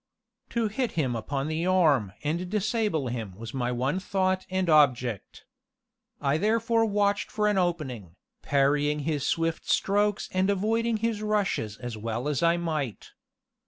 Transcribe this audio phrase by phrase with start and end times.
[0.49, 5.45] To hit him upon the arm, and disable him, was my one thought and object.
[6.19, 11.97] I therefore watched for an opening, parrying his swift strokes and avoiding his rushes as
[11.97, 13.11] well as I might.